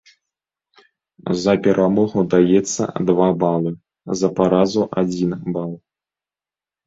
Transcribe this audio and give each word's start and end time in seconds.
За 1.43 1.53
перамогу 1.65 2.23
даецца 2.33 2.83
два 3.09 3.27
балы, 3.43 3.71
за 4.21 4.27
паразу 4.39 4.81
адзін 5.03 5.31
бал. 5.59 5.71